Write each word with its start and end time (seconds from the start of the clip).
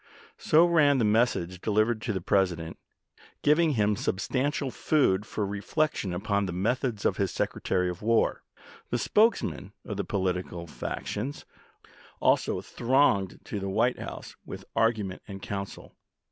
So 0.39 0.65
ran 0.65 0.97
the 0.97 1.05
message 1.05 1.61
delivered 1.61 2.01
to 2.01 2.11
the 2.11 2.21
President, 2.21 2.79
giving 3.43 3.73
him 3.73 3.95
substantial 3.95 4.71
food 4.71 5.27
for 5.27 5.45
reflection 5.45 6.11
upon 6.11 6.47
the 6.47 6.51
methods 6.51 7.05
of 7.05 7.17
his 7.17 7.29
Secretary 7.29 7.87
of 7.87 8.01
War. 8.01 8.41
The 8.89 8.97
spokes 8.97 9.43
men 9.43 9.73
of 9.85 9.97
the 9.97 10.03
political 10.03 10.65
factions 10.65 11.45
also 12.19 12.61
thronged 12.61 13.41
to 13.43 13.59
the 13.59 13.69
White 13.69 13.99
House 13.99 14.35
with 14.43 14.65
argument 14.75 15.21
and 15.27 15.39
counsel. 15.39 15.95